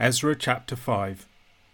[0.00, 1.26] Ezra chapter 5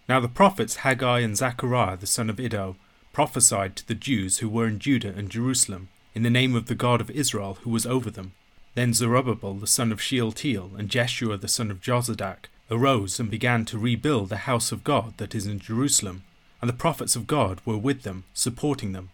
[0.08, 2.75] Now the prophets Haggai and Zechariah the son of Iddo
[3.12, 6.75] prophesied to the Jews who were in Judah and Jerusalem, in the name of the
[6.75, 8.33] God of Israel who was over them.
[8.75, 13.65] Then Zerubbabel the son of Shealtiel and Jeshua the son of Jozadak arose and began
[13.67, 16.24] to rebuild the house of God that is in Jerusalem,
[16.61, 19.11] and the prophets of God were with them, supporting them.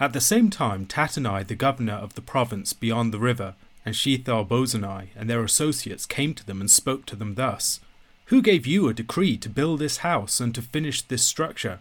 [0.00, 3.54] At the same time, Tattenai, the governor of the province beyond the river,
[3.86, 7.78] and Shethar-bozenai and their associates came to them and spoke to them thus
[8.28, 11.80] Who gave you a decree to build this house and to finish this structure?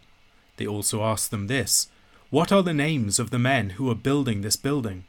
[0.55, 1.89] They also asked them this
[2.29, 5.03] What are the names of the men who are building this building?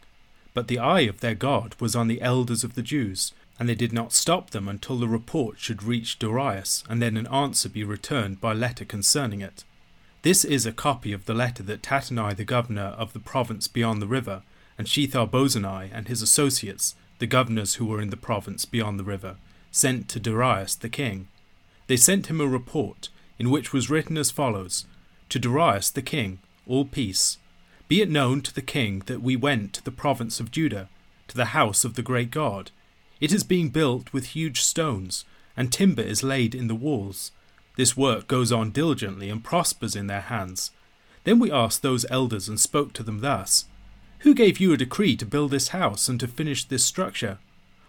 [0.52, 3.76] But the eye of their God was on the elders of the Jews, and they
[3.76, 7.84] did not stop them until the report should reach Darius, and then an answer be
[7.84, 9.62] returned by letter concerning it.
[10.22, 14.02] This is a copy of the letter that Tattenai, the governor of the province beyond
[14.02, 14.42] the river,
[14.76, 15.28] and Shethar
[15.92, 19.36] and his associates, the governors who were in the province beyond the river,
[19.70, 21.28] sent to Darius the king.
[21.86, 23.08] They sent him a report,
[23.38, 24.86] in which was written as follows
[25.28, 27.38] To Darius the king, all peace.
[27.88, 30.88] Be it known to the king that we went to the province of Judah,
[31.28, 32.70] to the house of the great God.
[33.20, 35.24] It is being built with huge stones,
[35.56, 37.32] and timber is laid in the walls.
[37.76, 40.70] This work goes on diligently and prospers in their hands.
[41.24, 43.64] Then we asked those elders and spoke to them thus
[44.20, 47.38] Who gave you a decree to build this house and to finish this structure?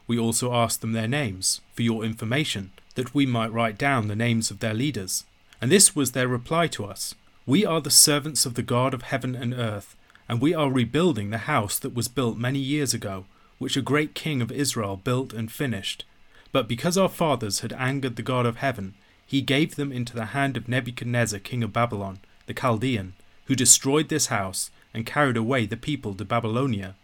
[0.09, 4.15] We also asked them their names, for your information, that we might write down the
[4.15, 5.23] names of their leaders.
[5.61, 7.13] And this was their reply to us
[7.45, 9.95] We are the servants of the God of heaven and earth,
[10.27, 13.25] and we are rebuilding the house that was built many years ago
[13.59, 16.05] which a great king of Israel built and finished.
[16.51, 20.33] But because our fathers had angered the God of heaven, he gave them into the
[20.33, 23.13] hand of Nebuchadnezzar king of Babylon, the Chaldean,
[23.45, 26.95] who destroyed this house and carried away the people to Babylonia.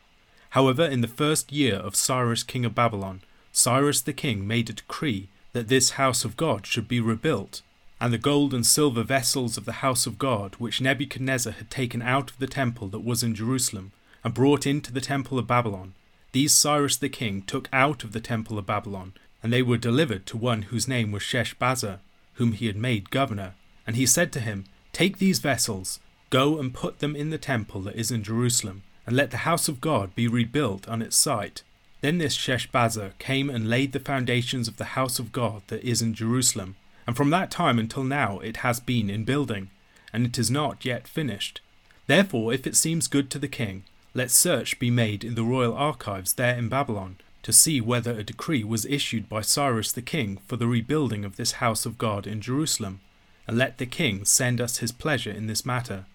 [0.51, 4.73] However, in the first year of Cyrus king of Babylon, Cyrus the king made a
[4.73, 7.61] decree that this house of God should be rebuilt,
[7.99, 12.01] and the gold and silver vessels of the house of God, which Nebuchadnezzar had taken
[12.01, 13.91] out of the temple that was in Jerusalem,
[14.23, 15.93] and brought into the temple of Babylon,
[16.35, 20.25] these Cyrus the king took out of the temple of Babylon, and they were delivered
[20.25, 21.99] to one whose name was Sheshbazzar,
[22.33, 23.53] whom he had made governor.
[23.87, 27.79] And he said to him, Take these vessels, go and put them in the temple
[27.83, 31.63] that is in Jerusalem, and let the house of God be rebuilt on its site.
[32.01, 36.01] Then this Sheshbazzar came and laid the foundations of the house of God that is
[36.01, 36.75] in Jerusalem,
[37.07, 39.69] and from that time until now it has been in building,
[40.13, 41.61] and it is not yet finished.
[42.07, 43.83] Therefore, if it seems good to the king,
[44.13, 48.23] let search be made in the royal archives there in Babylon to see whether a
[48.23, 52.25] decree was issued by Cyrus the king for the rebuilding of this house of God
[52.25, 53.01] in Jerusalem,
[53.47, 56.05] and let the king send us his pleasure in this matter.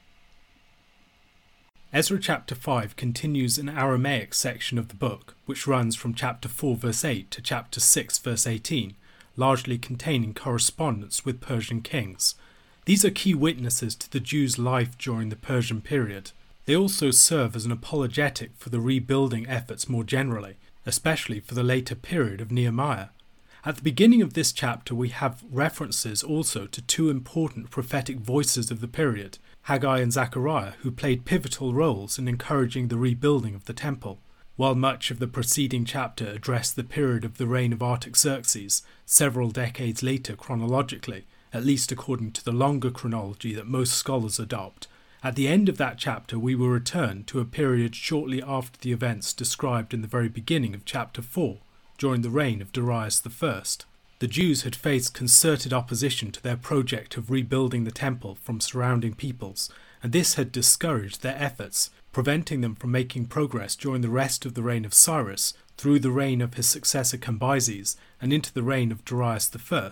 [1.93, 6.77] Ezra chapter 5 continues an Aramaic section of the book, which runs from chapter 4
[6.77, 8.95] verse 8 to chapter 6 verse 18,
[9.37, 12.37] largely containing correspondence with Persian kings.
[12.85, 16.31] These are key witnesses to the Jews' life during the Persian period.
[16.65, 21.65] They also serve as an apologetic for the rebuilding efforts more generally, especially for the
[21.65, 23.09] later period of Nehemiah.
[23.63, 28.71] At the beginning of this chapter, we have references also to two important prophetic voices
[28.71, 33.67] of the period, Haggai and Zechariah, who played pivotal roles in encouraging the rebuilding of
[33.67, 34.19] the temple.
[34.57, 39.51] While much of the preceding chapter addressed the period of the reign of Artaxerxes, several
[39.51, 44.89] decades later chronologically, at least according to the longer chronology that most scholars adopt,
[45.23, 48.93] at the end of that chapter, we will return to a period shortly after the
[48.93, 51.59] events described in the very beginning of chapter 4,
[52.01, 53.63] during the reign of Darius I.
[54.21, 59.13] The Jews had faced concerted opposition to their project of rebuilding the temple from surrounding
[59.13, 59.69] peoples,
[60.03, 64.55] and this had discouraged their efforts, preventing them from making progress during the rest of
[64.55, 68.91] the reign of Cyrus, through the reign of his successor Cambyses, and into the reign
[68.91, 69.91] of Darius I.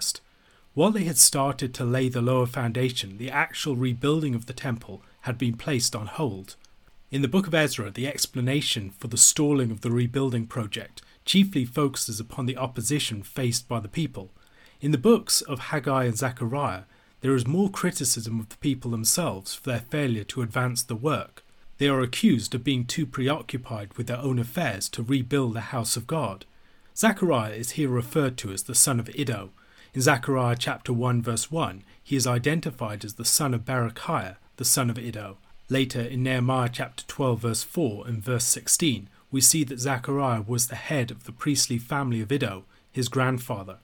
[0.73, 5.03] While they had started to lay the lower foundation, the actual rebuilding of the temple
[5.23, 6.57] had been placed on hold.
[7.11, 11.67] In the book of Ezra, the explanation for the stalling of the rebuilding project chiefly
[11.67, 14.31] focuses upon the opposition faced by the people.
[14.81, 16.85] In the books of Haggai and Zechariah,
[17.21, 21.45] there is more criticism of the people themselves for their failure to advance the work.
[21.77, 25.99] They are accused of being too preoccupied with their own affairs to rebuild the house
[25.99, 26.47] of God.
[26.97, 29.51] Zechariah is here referred to as the son of Iddo.
[29.93, 34.65] In Zechariah chapter 1 verse 1, he is identified as the son of Berechiah, the
[34.65, 35.37] son of Iddo.
[35.69, 40.69] Later in Nehemiah chapter 12, verse 4 and verse 16, we see that Zechariah was
[40.69, 43.79] the head of the priestly family of Iddo, his grandfather.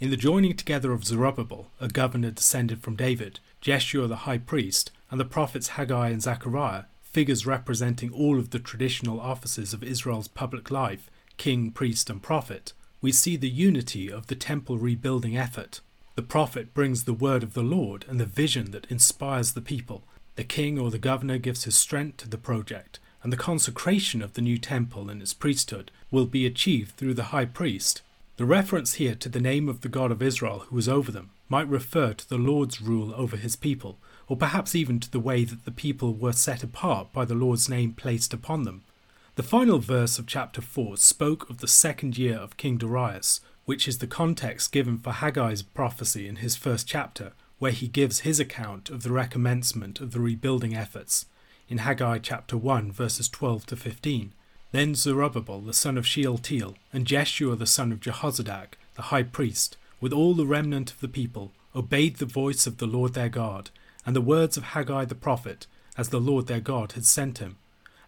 [0.00, 4.90] In the joining together of Zerubbabel, a governor descended from David, Jeshua the high priest,
[5.10, 10.28] and the prophets Haggai and Zechariah, figures representing all of the traditional offices of Israel's
[10.28, 15.80] public life king, priest, and prophet we see the unity of the temple rebuilding effort.
[16.14, 20.02] The prophet brings the word of the Lord and the vision that inspires the people.
[20.36, 24.34] The king or the governor gives his strength to the project, and the consecration of
[24.34, 28.00] the new temple and its priesthood will be achieved through the high priest.
[28.36, 31.30] The reference here to the name of the God of Israel who was over them
[31.48, 35.42] might refer to the Lord's rule over his people, or perhaps even to the way
[35.42, 38.84] that the people were set apart by the Lord's name placed upon them.
[39.34, 43.88] The final verse of chapter 4 spoke of the second year of King Darius, which
[43.88, 48.38] is the context given for Haggai's prophecy in his first chapter, where he gives his
[48.38, 51.26] account of the recommencement of the rebuilding efforts
[51.68, 54.32] in Haggai chapter 1, verses 12 to 15.
[54.72, 59.76] Then Zerubbabel the son of Shealtiel and Jeshua the son of Jehozadak, the high priest,
[60.00, 63.70] with all the remnant of the people, obeyed the voice of the Lord their God,
[64.04, 65.66] and the words of Haggai the prophet,
[65.96, 67.56] as the Lord their God had sent him.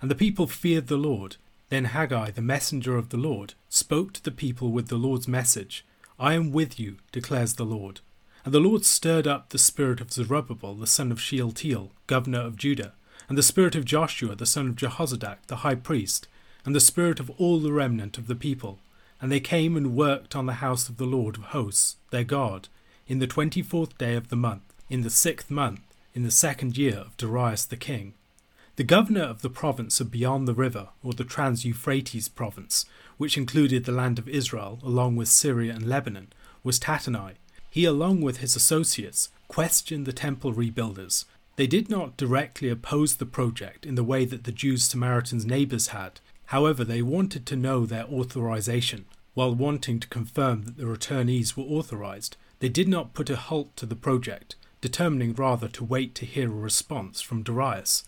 [0.01, 1.37] And the people feared the Lord.
[1.69, 5.85] Then Haggai, the messenger of the Lord, spoke to the people with the Lord's message
[6.21, 8.01] I am with you, declares the Lord.
[8.45, 12.57] And the Lord stirred up the spirit of Zerubbabel, the son of Shealtiel, governor of
[12.57, 12.95] Judah,
[13.29, 16.29] and the spirit of Joshua, the son of Jehozadak, the high priest,
[16.65, 18.79] and the spirit of all the remnant of the people.
[19.21, 22.69] And they came and worked on the house of the Lord of hosts, their God,
[23.07, 25.81] in the twenty fourth day of the month, in the sixth month,
[26.15, 28.15] in the second year of Darius the king.
[28.77, 32.85] The governor of the province of beyond the river, or the Trans Euphrates province,
[33.17, 36.33] which included the land of Israel along with Syria and Lebanon,
[36.63, 37.33] was Tattenai.
[37.71, 41.25] He, along with his associates, questioned the temple rebuilders.
[41.59, 45.89] They did not directly oppose the project in the way that the Jews Samaritans' neighbours
[45.89, 46.21] had.
[46.47, 49.07] However, they wanted to know their authorization.
[49.35, 53.77] While wanting to confirm that the returnees were authorized, they did not put a halt
[53.79, 58.05] to the project, determining rather to wait to hear a response from Darius.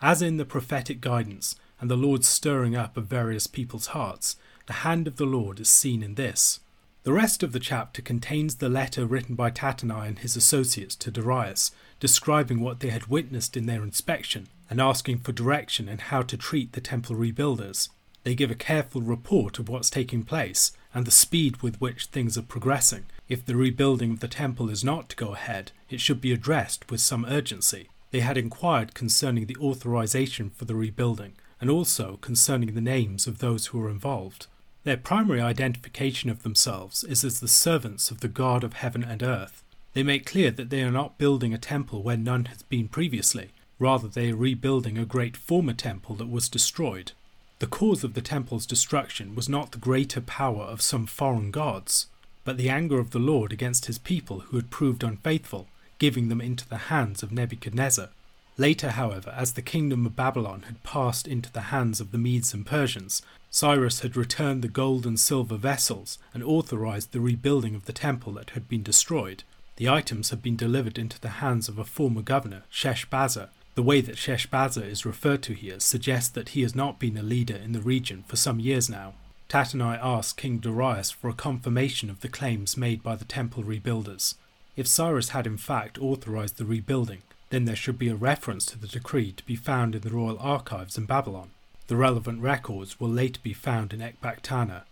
[0.00, 4.80] As in the prophetic guidance and the Lord's stirring up of various people's hearts, the
[4.80, 6.60] hand of the Lord is seen in this.
[7.04, 11.10] The rest of the chapter contains the letter written by Tattenai and his associates to
[11.10, 11.70] Darius,
[12.00, 16.38] describing what they had witnessed in their inspection and asking for direction in how to
[16.38, 17.90] treat the temple rebuilders.
[18.22, 22.38] They give a careful report of what's taking place and the speed with which things
[22.38, 26.22] are progressing, if the rebuilding of the temple is not to go ahead, it should
[26.22, 27.90] be addressed with some urgency.
[28.12, 33.40] They had inquired concerning the authorization for the rebuilding, and also concerning the names of
[33.40, 34.46] those who were involved.
[34.84, 39.22] Their primary identification of themselves is as the servants of the God of heaven and
[39.22, 39.62] earth.
[39.94, 43.50] They make clear that they are not building a temple where none has been previously,
[43.78, 47.12] rather, they are rebuilding a great former temple that was destroyed.
[47.60, 52.08] The cause of the temple's destruction was not the greater power of some foreign gods,
[52.44, 55.66] but the anger of the Lord against his people who had proved unfaithful,
[55.98, 58.10] giving them into the hands of Nebuchadnezzar.
[58.58, 62.52] Later, however, as the kingdom of Babylon had passed into the hands of the Medes
[62.52, 63.22] and Persians,
[63.54, 68.32] Cyrus had returned the gold and silver vessels and authorized the rebuilding of the temple
[68.32, 69.44] that had been destroyed.
[69.76, 73.50] The items had been delivered into the hands of a former governor, Sheshbazzar.
[73.76, 77.22] The way that Sheshbazzar is referred to here suggests that he has not been a
[77.22, 79.14] leader in the region for some years now.
[79.48, 84.34] Tattenai asked King Darius for a confirmation of the claims made by the temple rebuilders.
[84.74, 88.78] If Cyrus had in fact authorized the rebuilding, then there should be a reference to
[88.78, 91.50] the decree to be found in the royal archives in Babylon.
[91.86, 94.82] The relevant records will later be found in Ecbatana.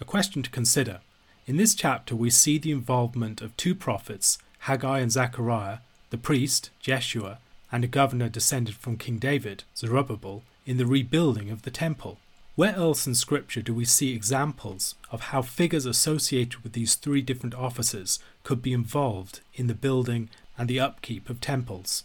[0.00, 1.00] A question to consider.
[1.46, 5.78] In this chapter, we see the involvement of two prophets, Haggai and Zechariah,
[6.10, 7.38] the priest, Jeshua,
[7.72, 12.18] and a governor descended from King David, Zerubbabel, in the rebuilding of the temple.
[12.54, 17.20] Where else in Scripture do we see examples of how figures associated with these three
[17.20, 22.04] different offices could be involved in the building and the upkeep of temples?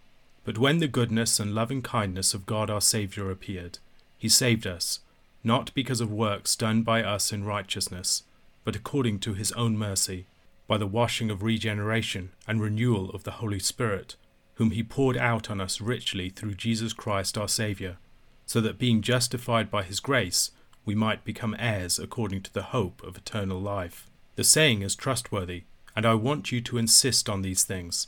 [0.43, 3.79] But when the goodness and loving kindness of God our Saviour appeared,
[4.17, 4.99] he saved us,
[5.43, 8.23] not because of works done by us in righteousness,
[8.63, 10.27] but according to his own mercy,
[10.67, 14.15] by the washing of regeneration and renewal of the Holy Spirit,
[14.55, 17.97] whom he poured out on us richly through Jesus Christ our Saviour
[18.51, 20.51] so that being justified by his grace,
[20.83, 24.09] we might become heirs according to the hope of eternal life.
[24.35, 25.63] The saying is trustworthy,
[25.95, 28.07] and I want you to insist on these things,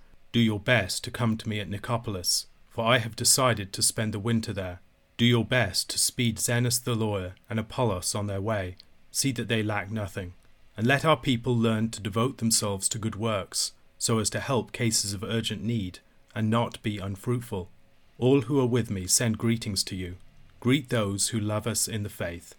[0.31, 4.13] do your best to come to me at Nicopolis, for I have decided to spend
[4.13, 4.79] the winter there
[5.21, 8.75] do your best to speed Zenas the lawyer and Apollos on their way.
[9.11, 10.33] See that they lack nothing.
[10.75, 14.71] And let our people learn to devote themselves to good works, so as to help
[14.71, 15.99] cases of urgent need,
[16.33, 17.69] and not be unfruitful.
[18.17, 20.15] All who are with me send greetings to you.
[20.59, 22.55] Greet those who love us in the faith.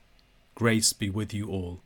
[0.54, 1.80] Grace be with you all.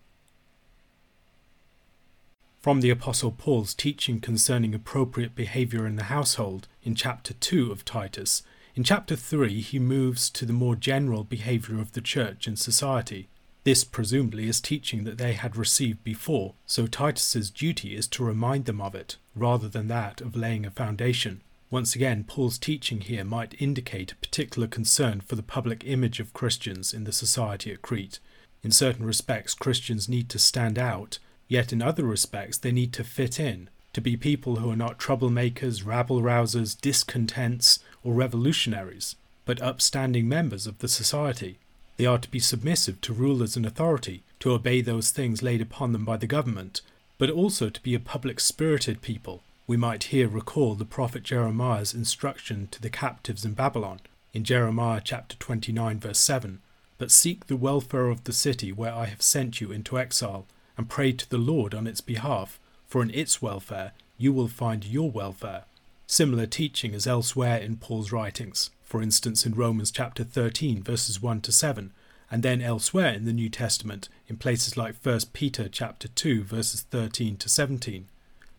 [2.67, 7.85] From the Apostle Paul's teaching concerning appropriate behaviour in the household in chapter 2 of
[7.85, 8.43] Titus,
[8.75, 13.29] in chapter 3, he moves to the more general behaviour of the church in society.
[13.63, 18.65] This presumably is teaching that they had received before, so Titus's duty is to remind
[18.65, 21.43] them of it, rather than that of laying a foundation.
[21.71, 26.35] Once again, Paul's teaching here might indicate a particular concern for the public image of
[26.35, 28.19] Christians in the society at Crete.
[28.65, 33.05] In certain respects, Christians need to stand out, yet in other respects, they need to
[33.05, 39.63] fit in, to be people who are not troublemakers, rabble rousers, discontents, or revolutionaries, but
[39.63, 41.59] upstanding members of the society.
[41.97, 45.93] They are to be submissive to rulers and authority, to obey those things laid upon
[45.93, 46.83] them by the government,
[47.19, 49.43] but also to be a public spirited people.
[49.67, 54.01] We might here recall the prophet Jeremiah's instruction to the captives in Babylon
[54.37, 56.61] in Jeremiah chapter 29 verse 7
[56.99, 60.45] but seek the welfare of the city where I have sent you into exile
[60.77, 64.85] and pray to the Lord on its behalf for in its welfare you will find
[64.85, 65.65] your welfare.
[66.07, 71.41] Similar teaching is elsewhere in Paul's writings, for instance in Romans chapter 13 verses 1
[71.43, 71.93] to 7,
[72.31, 76.83] and then elsewhere in the New Testament in places like 1 Peter chapter 2 verses
[76.83, 78.07] 13 to 17.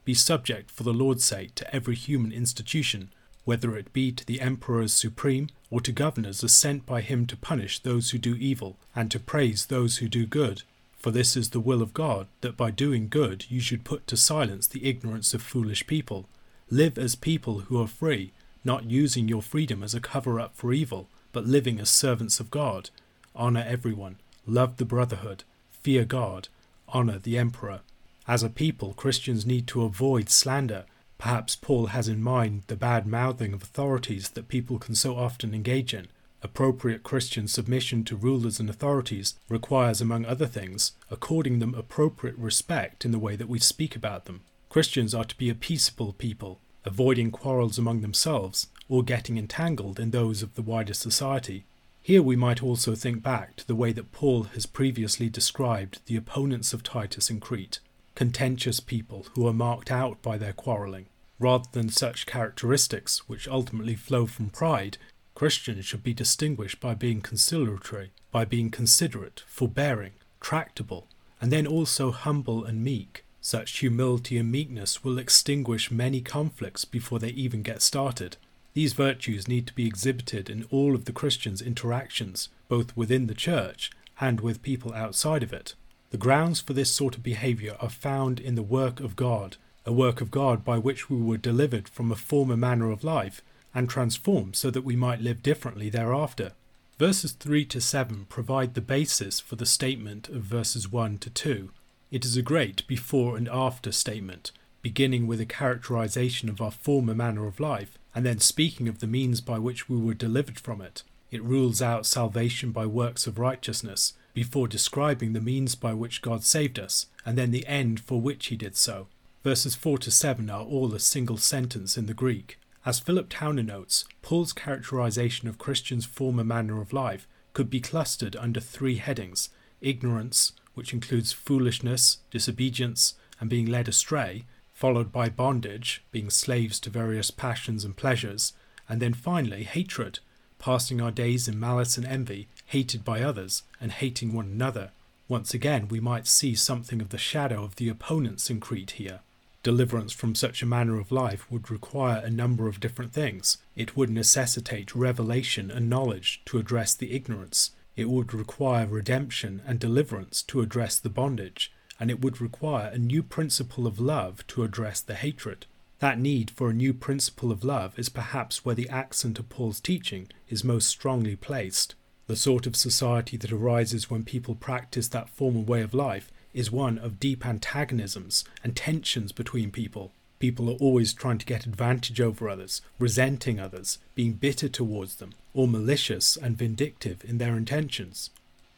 [0.05, 3.09] Be subject for the Lord's sake to every human institution,
[3.45, 7.25] whether it be to the emperor as supreme or to governors as sent by him
[7.25, 10.63] to punish those who do evil and to praise those who do good.
[10.97, 14.17] For this is the will of God, that by doing good you should put to
[14.17, 16.27] silence the ignorance of foolish people.
[16.69, 20.73] Live as people who are free, not using your freedom as a cover up for
[20.73, 22.89] evil, but living as servants of God.
[23.35, 26.49] Honour everyone, love the brotherhood, fear God,
[26.89, 27.81] honour the emperor.
[28.27, 30.85] As a people, Christians need to avoid slander.
[31.17, 35.53] Perhaps Paul has in mind the bad mouthing of authorities that people can so often
[35.53, 36.07] engage in.
[36.43, 43.05] Appropriate Christian submission to rulers and authorities requires, among other things, according them appropriate respect
[43.05, 44.41] in the way that we speak about them.
[44.69, 50.11] Christians are to be a peaceable people, avoiding quarrels among themselves or getting entangled in
[50.11, 51.65] those of the wider society.
[52.01, 56.15] Here we might also think back to the way that Paul has previously described the
[56.15, 57.79] opponents of Titus in Crete
[58.17, 61.05] contentious people who are marked out by their quarrelling.
[61.37, 64.97] Rather than such characteristics, which ultimately flow from pride,
[65.37, 71.05] Christians should be distinguished by being conciliatory, by being considerate, forbearing, tractable,
[71.39, 73.23] and then also humble and meek.
[73.39, 78.37] Such humility and meekness will extinguish many conflicts before they even get started.
[78.73, 83.35] These virtues need to be exhibited in all of the Christians' interactions, both within the
[83.35, 85.75] church and with people outside of it.
[86.09, 89.93] The grounds for this sort of behaviour are found in the work of God, a
[89.93, 93.43] work of God by which we were delivered from a former manner of life
[93.77, 96.53] and transformed so that we might live differently thereafter.
[96.97, 101.69] Verses 3 to 7 provide the basis for the statement of verses 1 to 2.
[102.09, 107.13] It is a great before and after statement, beginning with a characterization of our former
[107.13, 110.81] manner of life, and then speaking of the means by which we were delivered from
[110.81, 111.03] it.
[111.29, 116.43] It rules out salvation by works of righteousness, before describing the means by which God
[116.43, 119.05] saved us, and then the end for which he did so.
[119.43, 123.63] Verses 4 to 7 are all a single sentence in the Greek, as Philip Towner
[123.63, 129.49] notes, Paul's characterization of Christians' former manner of life could be clustered under three headings
[129.81, 136.89] ignorance, which includes foolishness, disobedience, and being led astray, followed by bondage, being slaves to
[136.89, 138.53] various passions and pleasures,
[138.87, 140.19] and then finally hatred,
[140.59, 144.91] passing our days in malice and envy, hated by others, and hating one another.
[145.27, 149.19] Once again, we might see something of the shadow of the opponents in Crete here.
[149.67, 153.57] Deliverance from such a manner of life would require a number of different things.
[153.75, 157.71] It would necessitate revelation and knowledge to address the ignorance.
[157.97, 161.73] It would require redemption and deliverance to address the bondage.
[161.99, 165.65] And it would require a new principle of love to address the hatred.
[165.99, 169.81] That need for a new principle of love is perhaps where the accent of Paul's
[169.81, 171.93] teaching is most strongly placed.
[172.27, 176.71] The sort of society that arises when people practice that former way of life is
[176.71, 180.11] one of deep antagonisms and tensions between people.
[180.39, 185.33] People are always trying to get advantage over others, resenting others, being bitter towards them,
[185.53, 188.29] or malicious and vindictive in their intentions.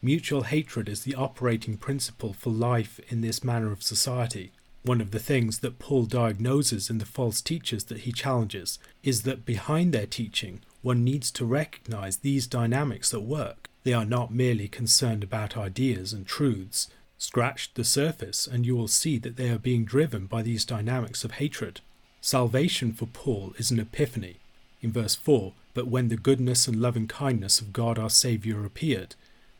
[0.02, 4.52] Mutual hatred is the operating principle for life in this manner of society.
[4.82, 9.22] One of the things that Paul diagnoses in the false teachers that he challenges is
[9.22, 13.68] that behind their teaching, one needs to recognize these dynamics at work.
[13.82, 16.88] They are not merely concerned about ideas and truths,
[17.22, 21.22] Scratch the surface, and you will see that they are being driven by these dynamics
[21.22, 21.82] of hatred.
[22.22, 24.38] Salvation for Paul is an epiphany.
[24.80, 29.16] In verse 4, but when the goodness and loving kindness of God our Saviour appeared.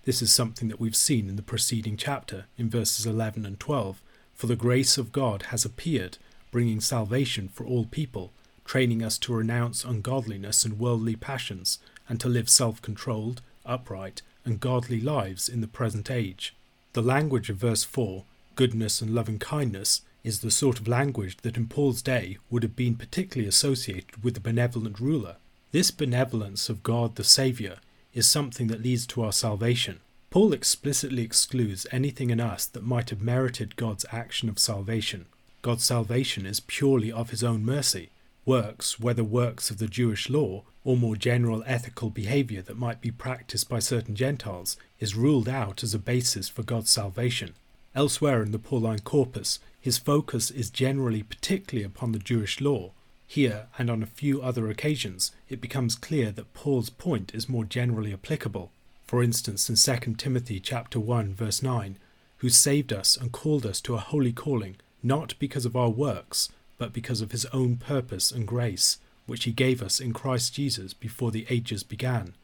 [0.07, 4.01] This is something that we've seen in the preceding chapter, in verses 11 and 12.
[4.35, 6.17] For the grace of God has appeared,
[6.51, 8.33] bringing salvation for all people,
[8.65, 14.61] training us to renounce ungodliness and worldly passions, and to live self controlled, upright, and
[14.61, 16.55] godly lives in the present age
[16.93, 18.25] the language of verse 4,
[18.57, 22.77] goodness and loving kindness, is the sort of language that in Paul's day would have
[22.77, 25.37] been particularly associated with the benevolent ruler.
[25.73, 27.77] This benevolence of God the Saviour
[28.13, 30.01] is something that leads to our salvation.
[30.31, 35.27] Paul explicitly excludes anything in us that might have merited God's action of salvation.
[35.63, 38.11] God's salvation is purely of his own mercy.
[38.45, 43.11] Works, whether works of the Jewish law or more general ethical behavior that might be
[43.11, 47.55] practiced by certain Gentiles, is ruled out as a basis for God's salvation.
[47.95, 52.93] Elsewhere in the Pauline corpus, his focus is generally particularly upon the Jewish law.
[53.27, 57.65] Here, and on a few other occasions, it becomes clear that Paul's point is more
[57.65, 58.71] generally applicable.
[59.07, 61.97] For instance, in 2 Timothy chapter 1 verse 9,
[62.39, 66.51] who saved us and called us to a holy calling, not because of our works,
[66.79, 70.93] but because of his own purpose and grace, which he gave us in Christ Jesus
[70.93, 72.35] before the ages began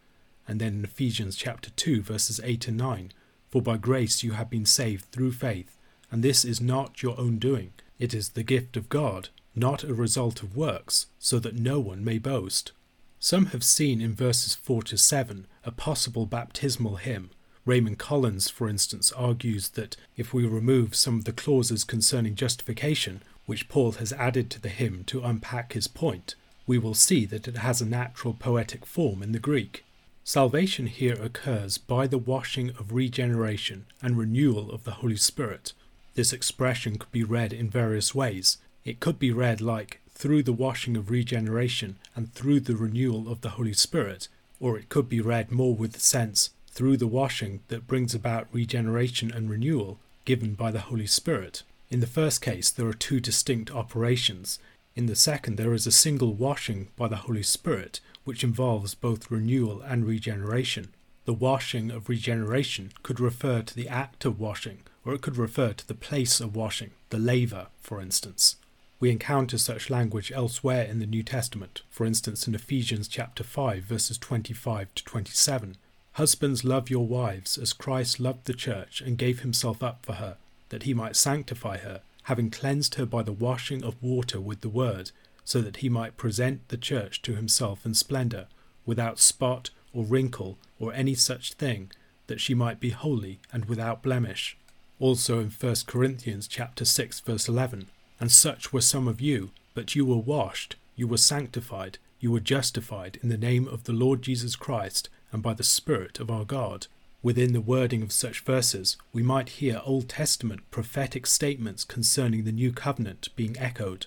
[0.48, 3.12] and then in Ephesians chapter 2 verses 8 and 9
[3.48, 5.76] for by grace you have been saved through faith
[6.10, 7.72] and this is not your own doing.
[7.98, 12.04] It is the gift of God not a result of works so that no one
[12.04, 12.72] may boast.
[13.18, 17.30] Some have seen in verses 4 to 7 a possible baptismal hymn.
[17.64, 23.22] Raymond Collins, for instance, argues that if we remove some of the clauses concerning justification,
[23.46, 26.34] which Paul has added to the hymn to unpack his point,
[26.66, 29.84] we will see that it has a natural poetic form in the Greek.
[30.28, 35.72] Salvation here occurs by the washing of regeneration and renewal of the Holy Spirit.
[36.16, 38.58] This expression could be read in various ways.
[38.84, 43.42] It could be read like through the washing of regeneration and through the renewal of
[43.42, 44.26] the Holy Spirit,
[44.58, 48.48] or it could be read more with the sense through the washing that brings about
[48.50, 51.62] regeneration and renewal given by the Holy Spirit.
[51.88, 54.58] In the first case, there are two distinct operations.
[54.96, 59.30] In the second, there is a single washing by the Holy Spirit, which involves both
[59.30, 60.88] renewal and regeneration.
[61.26, 65.72] The washing of regeneration could refer to the act of washing, or it could refer
[65.72, 68.56] to the place of washing, the laver, for instance.
[68.98, 73.84] We encounter such language elsewhere in the New Testament, for instance in Ephesians chapter 5
[73.84, 75.76] verses 25 to 27.
[76.14, 80.36] Husbands love your wives as Christ loved the church and gave himself up for her,
[80.70, 84.68] that he might sanctify her, having cleansed her by the washing of water with the
[84.68, 85.12] word,
[85.46, 88.46] so that he might present the church to himself in splendour,
[88.84, 91.90] without spot or wrinkle or any such thing,
[92.26, 94.58] that she might be holy and without blemish.
[94.98, 97.86] Also in 1 Corinthians chapter 6 verse 11,
[98.18, 102.40] and such were some of you, but you were washed, you were sanctified, you were
[102.40, 106.44] justified in the name of the Lord Jesus Christ and by the Spirit of our
[106.44, 106.88] God.
[107.22, 112.52] Within the wording of such verses, we might hear Old Testament prophetic statements concerning the
[112.52, 114.06] new covenant being echoed.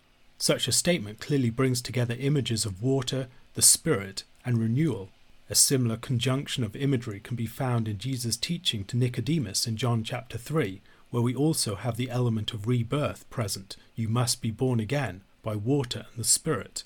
[0.41, 5.09] Such a statement clearly brings together images of water, the Spirit, and renewal.
[5.51, 10.03] A similar conjunction of imagery can be found in Jesus' teaching to Nicodemus in John
[10.03, 13.77] chapter 3, where we also have the element of rebirth present.
[13.95, 16.81] You must be born again by water and the Spirit.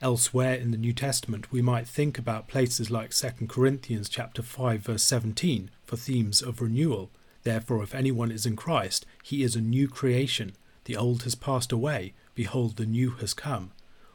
[0.00, 4.82] Elsewhere in the New Testament, we might think about places like 2 Corinthians chapter 5
[4.82, 7.10] verse 17 for themes of renewal.
[7.42, 10.52] Therefore, if anyone is in Christ, he is a new creation.
[10.84, 13.70] The old has passed away, behold, the new has come.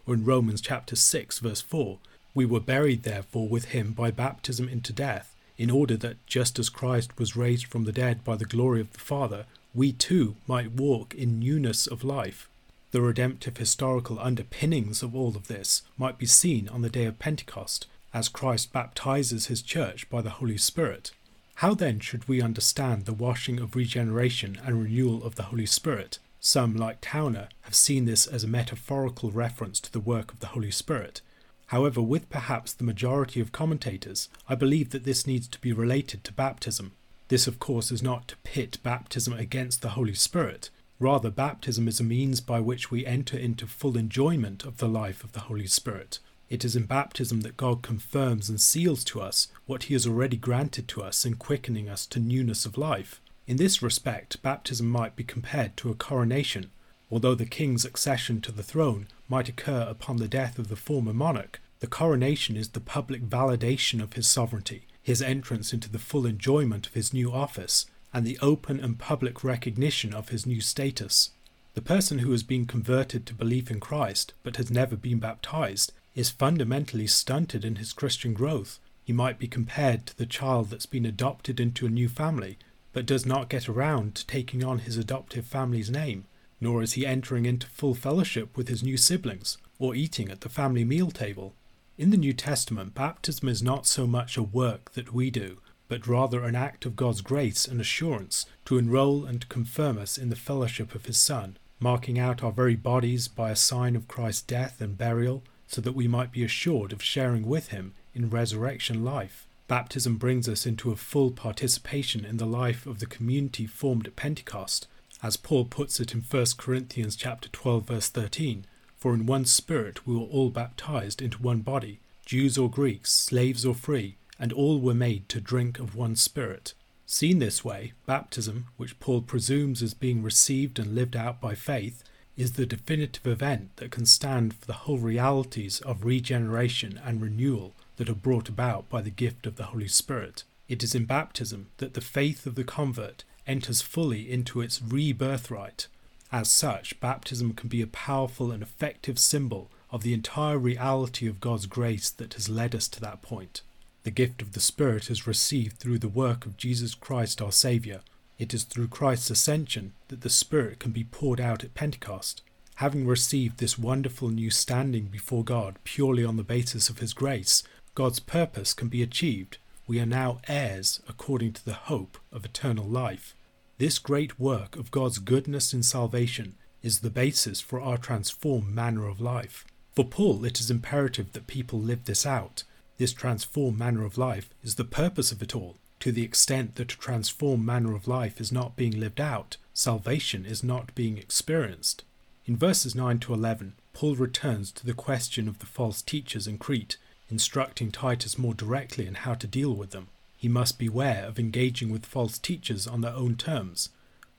[0.07, 1.97] Or in Romans chapter 6, verse 4,
[2.33, 6.69] we were buried therefore with him by baptism into death, in order that just as
[6.69, 10.71] Christ was raised from the dead by the glory of the Father, we too might
[10.71, 12.49] walk in newness of life.
[12.91, 17.19] The redemptive historical underpinnings of all of this might be seen on the day of
[17.19, 21.11] Pentecost, as Christ baptizes his church by the Holy Spirit.
[21.55, 26.19] How then should we understand the washing of regeneration and renewal of the Holy Spirit?
[26.47, 30.53] Some, like Towner, have seen this as a metaphorical reference to the work of the
[30.53, 31.21] Holy Spirit,
[31.69, 36.23] However, with perhaps the majority of commentators, I believe that this needs to be related
[36.23, 36.91] to baptism.
[37.29, 40.69] This, of course, is not to pit baptism against the Holy Spirit.
[40.99, 45.23] Rather, baptism is a means by which we enter into full enjoyment of the life
[45.23, 46.19] of the Holy Spirit.
[46.47, 50.37] It is in baptism that God confirms and seals to us what He has already
[50.37, 53.19] granted to us in quickening us to newness of life.
[53.47, 56.71] In this respect, baptism might be compared to a coronation,
[57.11, 61.13] Although the king's accession to the throne might occur upon the death of the former
[61.13, 66.25] monarch, the coronation is the public validation of his sovereignty, his entrance into the full
[66.25, 71.29] enjoyment of his new office, and the open and public recognition of his new status.
[71.75, 75.91] The person who has been converted to belief in Christ but has never been baptized
[76.15, 78.79] is fundamentally stunted in his Christian growth.
[79.03, 82.57] He might be compared to the child that's been adopted into a new family
[82.95, 86.25] but does not get around to taking on his adoptive family's name
[86.61, 90.49] nor is he entering into full fellowship with his new siblings, or eating at the
[90.49, 91.53] family meal table.
[91.97, 96.07] In the New Testament, baptism is not so much a work that we do, but
[96.07, 100.35] rather an act of God's grace and assurance to enroll and confirm us in the
[100.35, 104.81] fellowship of His Son, marking out our very bodies by a sign of Christ's death
[104.81, 109.44] and burial, so that we might be assured of sharing with Him in resurrection life.
[109.67, 114.15] Baptism brings us into a full participation in the life of the community formed at
[114.15, 114.87] Pentecost,
[115.23, 120.05] as Paul puts it in 1 Corinthians chapter 12 verse 13, for in one spirit
[120.05, 124.79] we were all baptized into one body, Jews or Greeks, slaves or free, and all
[124.79, 126.75] were made to drink of one spirit.
[127.07, 132.03] Seen this way, baptism, which Paul presumes as being received and lived out by faith,
[132.37, 137.73] is the definitive event that can stand for the whole realities of regeneration and renewal
[137.97, 140.43] that are brought about by the gift of the Holy Spirit.
[140.67, 145.87] It is in baptism that the faith of the convert enters fully into its rebirthright.
[146.31, 151.39] As such, baptism can be a powerful and effective symbol of the entire reality of
[151.39, 153.61] God's grace that has led us to that point.
[154.03, 158.01] The gift of the Spirit is received through the work of Jesus Christ our Saviour.
[158.37, 162.41] It is through Christ's ascension that the Spirit can be poured out at Pentecost.
[162.75, 167.63] Having received this wonderful new standing before God purely on the basis of His grace,
[167.95, 172.85] God's purpose can be achieved we are now heirs according to the hope of eternal
[172.85, 173.35] life.
[173.77, 179.07] This great work of God's goodness in salvation is the basis for our transformed manner
[179.07, 179.63] of life.
[179.93, 182.63] For Paul, it is imperative that people live this out.
[182.97, 185.77] This transformed manner of life is the purpose of it all.
[185.99, 190.45] To the extent that a transformed manner of life is not being lived out, salvation
[190.45, 192.03] is not being experienced.
[192.45, 196.57] In verses 9 to 11, Paul returns to the question of the false teachers in
[196.57, 196.97] Crete
[197.35, 200.07] instructing Titus more directly in how to deal with them.
[200.37, 203.89] He must beware of engaging with false teachers on their own terms.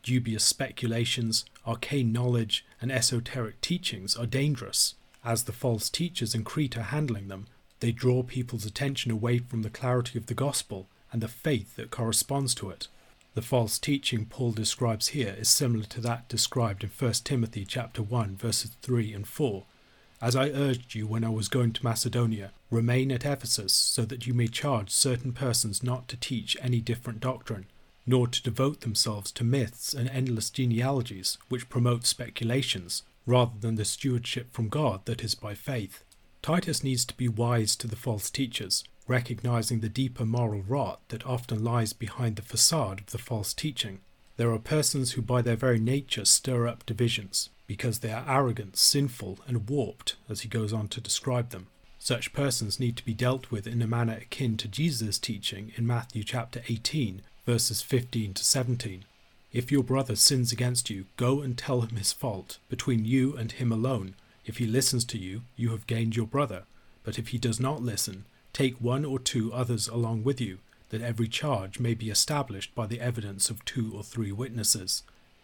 [0.02, 4.94] Dubious speculations, arcane knowledge, and esoteric teachings are dangerous.
[5.22, 7.48] As the false teachers in Crete are handling them,
[7.80, 11.90] they draw people's attention away from the clarity of the gospel and the faith that
[11.90, 12.88] corresponds to it.
[13.34, 18.02] The false teaching Paul describes here is similar to that described in 1 Timothy chapter
[18.02, 19.64] 1 verses 3 and 4
[20.20, 24.26] as I urged you when I was going to Macedonia, remain at Ephesus so that
[24.26, 27.66] you may charge certain persons not to teach any different doctrine,
[28.06, 33.84] nor to devote themselves to myths and endless genealogies which promote speculations, rather than the
[33.84, 36.04] stewardship from God that is by faith.
[36.42, 41.26] Titus needs to be wise to the false teachers, recognizing the deeper moral rot that
[41.26, 44.00] often lies behind the facade of the false teaching.
[44.36, 48.76] There are persons who by their very nature stir up divisions, because they are arrogant,
[48.76, 51.66] sinful, and warped, as he goes on to describe them.
[52.06, 55.88] Such persons need to be dealt with in a manner akin to Jesus' teaching in
[55.88, 59.04] Matthew chapter 18, verses 15 to 17.
[59.52, 63.50] If your brother sins against you, go and tell him his fault, between you and
[63.50, 64.14] him alone.
[64.44, 66.62] If he listens to you, you have gained your brother.
[67.02, 70.58] But if he does not listen, take one or two others along with you,
[70.90, 75.02] that every charge may be established by the evidence of two or three witnesses.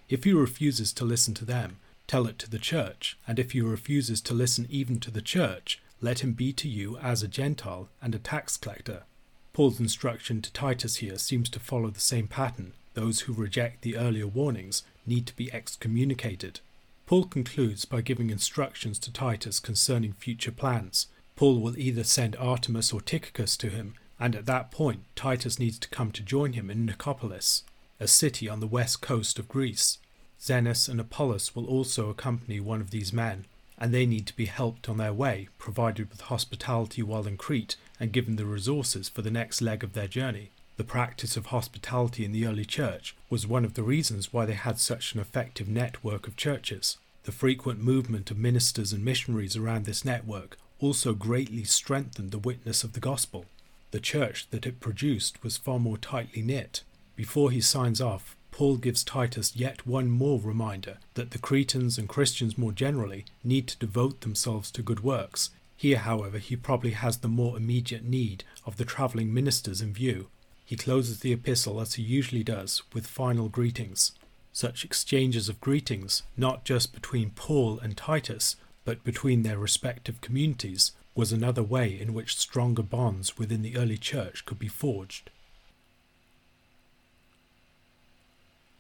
[0.09, 3.61] If he refuses to listen to them, tell it to the church, and if he
[3.61, 7.89] refuses to listen even to the church, let him be to you as a Gentile
[8.03, 9.05] and a tax collector.
[9.53, 12.73] Paul's instruction to Titus here seems to follow the same pattern.
[12.95, 16.61] Those who reject the earlier warnings need to be excommunicated.
[17.07, 21.07] Paul concludes by giving instructions to Titus concerning future plans.
[21.37, 25.79] Paul will either send Artemas or Tychicus to him, and at that point Titus needs
[25.79, 27.63] to come to join him in Nicopolis,
[28.01, 29.99] a city on the west coast of Greece.
[30.41, 33.47] Zenas and Apollos will also accompany one of these men,
[33.83, 37.75] and they need to be helped on their way, provided with hospitality while in Crete,
[37.99, 40.53] and given the resources for the next leg of their journey.
[40.77, 44.55] The practice of hospitality in the early church was one of the reasons why they
[44.55, 46.97] had such an effective network of churches.
[47.25, 52.85] The frequent movement of ministers and missionaries around this network also greatly strengthened the witness
[52.85, 53.47] of the gospel.
[53.91, 56.85] The church that it produced was far more tightly knit.
[57.17, 62.09] Before he signs off, Paul gives Titus yet one more reminder that the Cretans and
[62.09, 65.51] Christians more generally need to devote themselves to good works.
[65.75, 70.29] Here, however, he probably has the more immediate need of the travelling ministers in view.
[70.65, 74.13] He closes the epistle as he usually does with final greetings.
[74.53, 80.93] Such exchanges of greetings, not just between Paul and Titus, but between their respective communities,
[81.15, 85.31] was another way in which stronger bonds within the early church could be forged.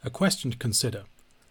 [0.04, 1.04] A question to consider.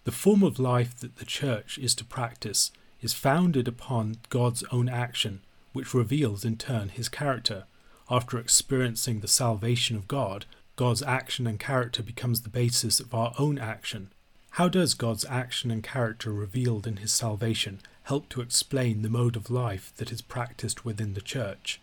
[0.04, 4.90] The form of life that the Church is to practice is founded upon God's own
[4.90, 5.40] action,
[5.72, 7.64] which reveals in turn his character.
[8.10, 13.34] After experiencing the salvation of God, God's action and character becomes the basis of our
[13.40, 14.12] own action.
[14.52, 19.38] How does God's action and character revealed in his salvation help to explain the mode
[19.38, 21.80] of life that is practiced within the Church?